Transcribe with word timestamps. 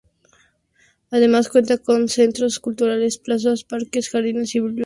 Además 1.11 1.47
cuenta 1.49 1.77
con 1.77 2.09
centros 2.09 2.59
culturales, 2.59 3.19
plaza, 3.19 3.53
parques, 3.69 4.09
jardines 4.09 4.55
y 4.55 4.59
biblioteca. 4.59 4.79